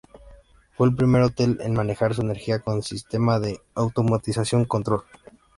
Fue 0.71 0.87
el 0.87 0.95
primer 0.95 1.21
hotel 1.21 1.59
en 1.61 1.75
manejar 1.75 2.15
su 2.15 2.21
energía 2.21 2.57
con 2.57 2.77
el 2.77 2.83
sistema 2.83 3.39
de 3.39 3.61
automatización 3.75 4.65
'Control'. 4.65 5.03